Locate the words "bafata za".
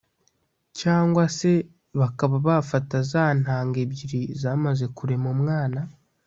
2.47-3.25